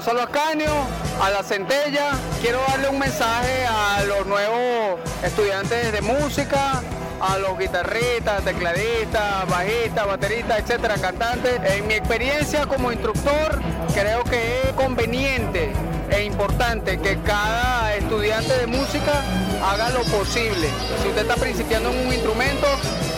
[0.00, 0.72] Gonzalo Ascanio,
[1.20, 2.12] a la Centella.
[2.40, 6.82] Quiero darle un mensaje a los nuevos estudiantes de música,
[7.20, 11.60] a los guitarristas, tecladistas, bajistas, bateristas, etcétera, cantantes.
[11.74, 13.60] En mi experiencia como instructor,
[13.92, 15.70] creo que es conveniente
[16.10, 19.22] e importante que cada estudiante de música
[19.64, 20.68] haga lo posible.
[21.02, 22.66] Si usted está principiando en un instrumento,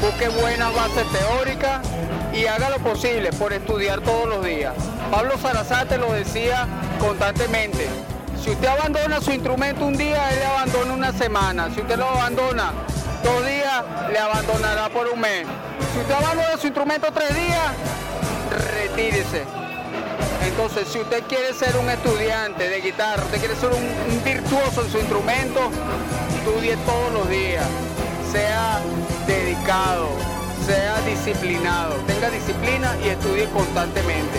[0.00, 1.80] busque buenas bases teóricas
[2.32, 4.74] y haga lo posible por estudiar todos los días.
[5.10, 6.66] Pablo Sarasate lo decía
[6.98, 7.88] constantemente.
[8.42, 11.70] Si usted abandona su instrumento un día, él le abandona una semana.
[11.74, 12.72] Si usted lo abandona
[13.22, 15.46] dos días, le abandonará por un mes.
[15.92, 17.72] Si usted abandona su instrumento tres días,
[18.74, 19.61] retírese.
[20.46, 24.90] Entonces, si usted quiere ser un estudiante de guitarra, usted quiere ser un, virtuoso en
[24.90, 25.70] su instrumento,
[26.36, 27.64] estudie todos los días,
[28.30, 28.80] sea
[29.26, 30.08] dedicado,
[30.66, 34.38] sea disciplinado, tenga disciplina y estudie constantemente.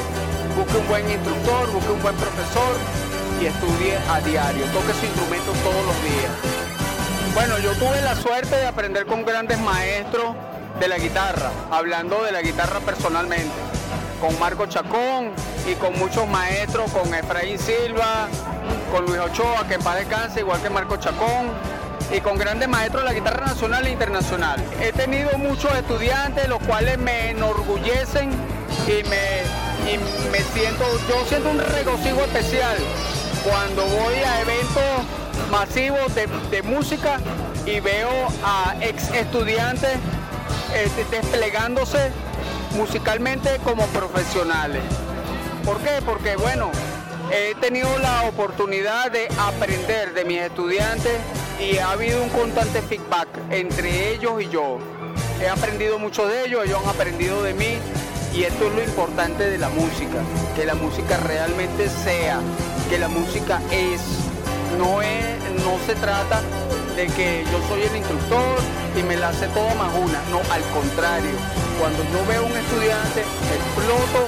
[0.58, 2.78] Busque un buen instructor, busque un buen profesor
[3.42, 6.54] y estudie a diario, toque su instrumento todos los días.
[7.34, 10.36] Bueno, yo tuve la suerte de aprender con grandes maestros
[10.80, 13.52] de la guitarra, hablando de la guitarra personalmente,
[14.24, 15.32] con Marco Chacón
[15.70, 18.30] y con muchos maestros, con Efraín Silva,
[18.90, 21.52] con Luis Ochoa, que en paz descanse, igual que Marco Chacón,
[22.10, 24.64] y con grandes maestros de la guitarra nacional e internacional.
[24.80, 28.32] He tenido muchos estudiantes, los cuales me enorgullecen
[28.88, 29.98] y me, y
[30.32, 32.78] me siento, yo siento un regocijo especial
[33.44, 37.18] cuando voy a eventos masivos de, música
[37.66, 39.98] y veo a ex estudiantes
[40.74, 42.14] eh, desplegándose
[42.76, 44.84] musicalmente como profesionales.
[45.66, 46.02] ¿Por qué?
[46.06, 46.72] Porque bueno,
[47.32, 51.14] he tenido la oportunidad de aprender de mis estudiantes
[51.60, 54.80] y ha habido un constante feedback entre ellos y yo.
[55.42, 57.78] He aprendido mucho de ellos, ellos han aprendido de mí
[58.34, 60.22] y esto es lo importante de la música,
[60.56, 62.40] que la música realmente sea,
[62.90, 64.02] que la música es,
[64.78, 66.42] no es, no se trata
[66.96, 68.58] de que yo soy el instructor
[68.98, 71.32] y me la hace todo más una, no, al contrario,
[71.80, 74.28] cuando yo veo un estudiante, exploto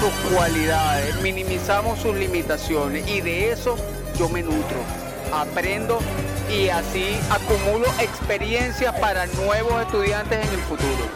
[0.00, 3.76] sus cualidades, minimizamos sus limitaciones y de eso
[4.18, 4.78] yo me nutro,
[5.32, 5.98] aprendo
[6.50, 11.08] y así acumulo experiencia para nuevos estudiantes en el futuro.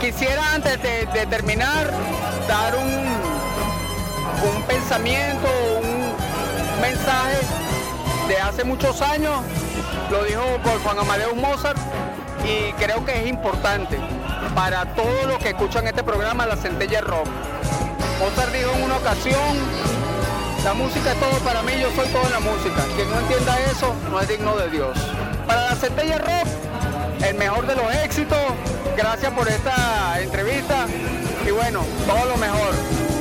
[0.00, 1.92] Quisiera antes de, de terminar
[2.48, 5.48] dar un, un pensamiento,
[5.80, 7.38] un mensaje
[8.26, 9.40] de hace muchos años,
[10.12, 11.78] lo dijo por Juan Amadeus Mozart
[12.44, 13.98] y creo que es importante
[14.54, 17.26] para todos los que escuchan este programa, La Centella Rock.
[18.20, 19.56] Mozart dijo en una ocasión,
[20.64, 22.84] la música es todo para mí, yo soy todo en la música.
[22.94, 24.98] Quien no entienda eso no es digno de Dios.
[25.46, 28.38] Para La Centella Rock, el mejor de los éxitos,
[28.94, 30.86] gracias por esta entrevista
[31.46, 33.11] y bueno, todo lo mejor.